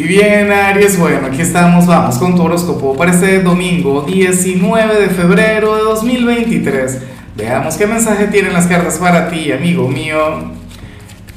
[0.00, 5.08] Y bien, Aries, bueno, aquí estamos, vamos con tu horóscopo para este domingo 19 de
[5.08, 7.02] febrero de 2023.
[7.36, 10.52] Veamos qué mensaje tienen las cartas para ti, amigo mío.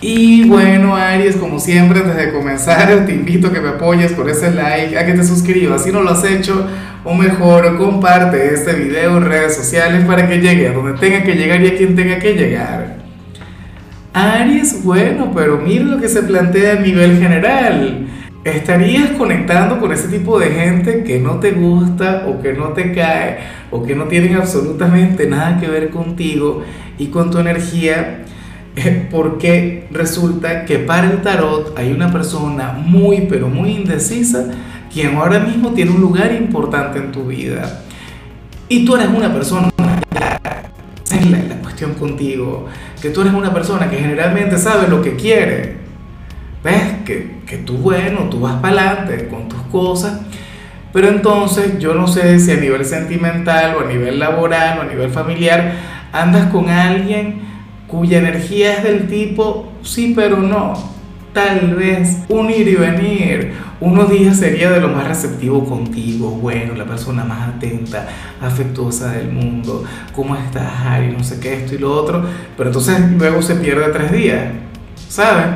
[0.00, 4.28] Y bueno, Aries, como siempre, antes de comenzar, te invito a que me apoyes por
[4.28, 6.66] ese like, a que te suscribas si no lo has hecho,
[7.04, 11.36] o mejor, comparte este video en redes sociales para que llegue a donde tenga que
[11.36, 12.96] llegar y a quien tenga que llegar.
[14.12, 18.08] Aries, bueno, pero mira lo que se plantea a nivel general.
[18.56, 22.92] ¿Estarías conectando con ese tipo de gente que no te gusta o que no te
[22.92, 23.38] cae
[23.70, 26.62] o que no tienen absolutamente nada que ver contigo
[26.98, 28.24] y con tu energía?
[29.10, 34.44] porque resulta que para el tarot hay una persona muy pero muy indecisa
[34.92, 37.82] quien ahora mismo tiene un lugar importante en tu vida.
[38.68, 39.70] Y tú eres una persona
[41.10, 42.66] es la, cuestión contigo,
[43.00, 45.76] que tú eres una persona que generalmente sabe lo que quiere.
[46.62, 46.82] ¿Ves?
[47.08, 50.20] Que, que tú, bueno, tú vas para adelante con tus cosas,
[50.92, 54.84] pero entonces yo no sé si a nivel sentimental o a nivel laboral o a
[54.84, 55.72] nivel familiar
[56.12, 57.40] andas con alguien
[57.86, 60.74] cuya energía es del tipo sí, pero no.
[61.32, 63.54] Tal vez un ir y venir.
[63.80, 68.06] Unos días sería de lo más receptivo contigo, bueno, la persona más atenta,
[68.38, 69.82] afectuosa del mundo.
[70.14, 71.08] ¿Cómo estás, Ari?
[71.16, 72.22] No sé qué, esto y lo otro.
[72.54, 74.52] Pero entonces luego se pierde tres días,
[75.08, 75.46] ¿sabes?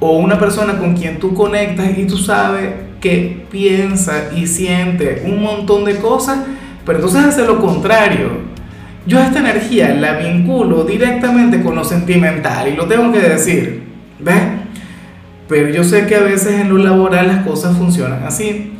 [0.00, 2.70] O una persona con quien tú conectas y tú sabes
[3.00, 6.38] que piensa y siente un montón de cosas,
[6.84, 8.50] pero entonces hace lo contrario
[9.06, 13.82] yo esta energía la vinculo directamente con lo sentimental y lo tengo que decir,
[14.18, 14.42] ¿ves?
[15.48, 18.74] Pero yo sé que a veces en lo laboral las cosas funcionan así.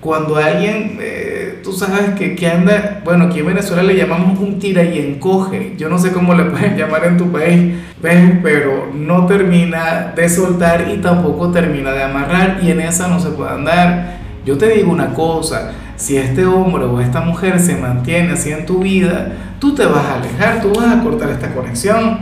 [0.00, 1.31] Cuando alguien, eh,
[1.62, 5.74] tú sabes que, que, anda, bueno, aquí en Venezuela le llamamos un tira y encoge,
[5.76, 8.32] yo no sé cómo le pueden llamar en tu país, ¿ves?
[8.42, 13.30] Pero no termina de soltar y tampoco termina de amarrar y en esa no se
[13.30, 14.18] puede andar.
[14.44, 18.66] Yo te digo una cosa, si este hombre o esta mujer se mantiene así en
[18.66, 22.18] tu vida, tú te vas a alejar, tú vas a cortar esta conexión,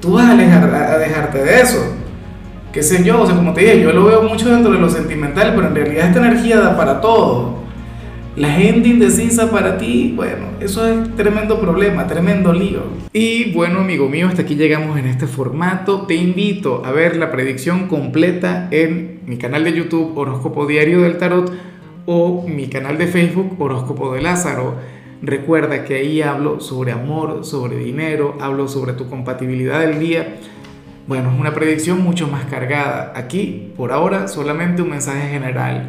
[0.00, 1.78] tú vas a, alejar, a dejarte de eso.
[2.72, 3.22] ¿Qué sé yo?
[3.22, 5.76] O sea, como te dije, yo lo veo mucho dentro de lo sentimental, pero en
[5.76, 7.63] realidad esta energía da para todo.
[8.36, 12.80] La gente indecisa para ti, bueno, eso es tremendo problema, tremendo lío.
[13.12, 16.02] Y bueno, amigo mío, hasta aquí llegamos en este formato.
[16.02, 21.16] Te invito a ver la predicción completa en mi canal de YouTube Horóscopo Diario del
[21.16, 21.52] Tarot
[22.06, 24.74] o mi canal de Facebook Horóscopo de Lázaro.
[25.22, 30.38] Recuerda que ahí hablo sobre amor, sobre dinero, hablo sobre tu compatibilidad del día.
[31.06, 33.12] Bueno, es una predicción mucho más cargada.
[33.14, 35.88] Aquí, por ahora, solamente un mensaje general.